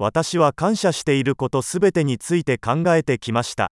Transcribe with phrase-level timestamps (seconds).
[0.00, 3.72] 私は感謝していることすべてについて考えてきました。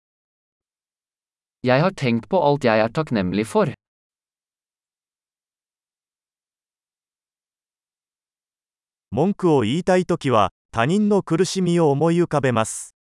[9.10, 12.96] 文句を言いたい時は、他人の苦しみを思い浮かべます。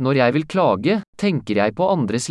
[0.00, 2.30] Når jeg vil klage, tenker jeg på andres.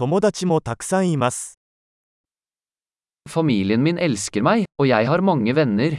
[0.00, 1.58] 友達もたくさんいます。
[3.28, 5.98] Familien min elsker meg, og jeg har mange venner.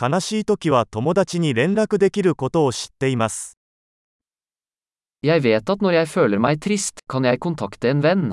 [0.00, 3.58] 悲しい時は友達に連絡できることを知っています。
[5.22, 8.32] Jeg vet at når jeg føler meg trist, kan jeg kontakte en venn.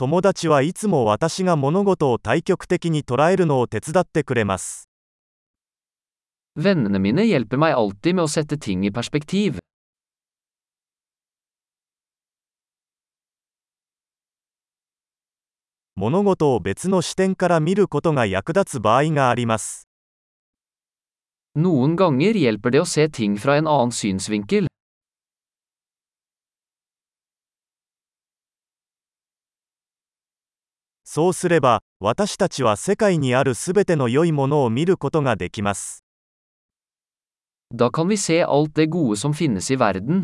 [0.00, 4.88] 友達はいつも私が物事を対極的に捉えるのを手伝ってくれます。
[6.56, 9.58] Vennene mine hjelper meg alltid med å sette ting i perspektiv.
[15.96, 19.86] 物事を別の視点から見ることが役立つ場合があります。
[21.54, 24.70] Noen ganger hjelper det å se ting fra en annen synsvinkel.
[31.12, 36.04] そうすれば、私たちは世界にあるすべての良いものを見ることができます。
[37.74, 40.22] Da kan vi se alt det gode som finnes i verden.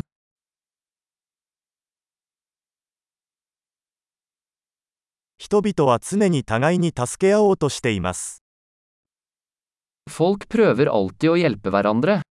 [5.37, 8.41] 人々は常に互いに助け合おうとしています。
[10.09, 12.21] Folk prøver alltid å hjelpe hverandre.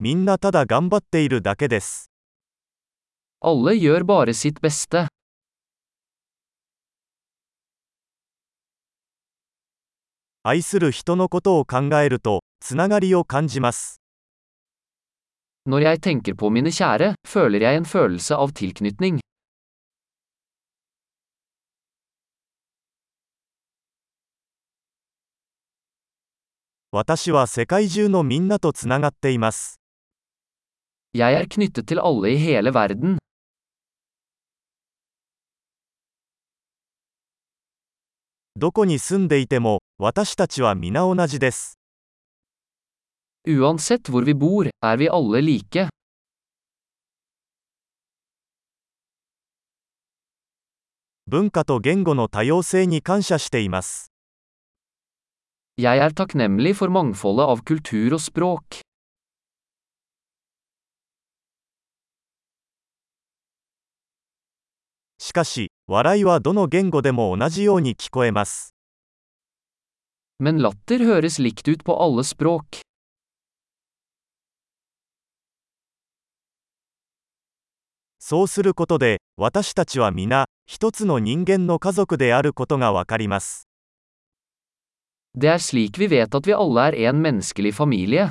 [0.00, 2.07] みんなただ頑張っているだけです。
[3.40, 5.06] Alle gjør bare sitt beste.
[10.42, 14.00] 愛する人のことを考えると、つながりを感じます。
[15.68, 19.20] Når jeg tenker på mine kjære, føler jeg en følelse av tilknytning.
[26.90, 29.78] 私は世界中のみんなとつながっています。
[31.12, 33.17] Jeg er knyttet til alle i hele verden.
[38.60, 41.78] どこに住んでいても、私たちは皆同じです。
[43.46, 45.88] Uansett hvor vi bor, er vi alle like.
[51.28, 54.10] 文化と言語の多様性に感謝しています。
[55.76, 58.87] Jeg er takknemlig for mangfoldet av kultur og språk.
[65.28, 68.74] しかし、笑いはどの言語でも同じように聞こえます。
[70.42, 72.80] Men latter høres likt ut på alle språk.
[78.18, 83.68] そうすることで、私たちは皆、一つの人間の家族であることがわかります。
[85.36, 88.30] Det er slik vi vet at vi alle er en menneskelig familie.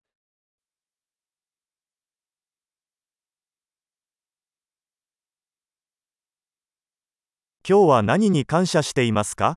[7.67, 9.55] 今日は何に感謝していますか？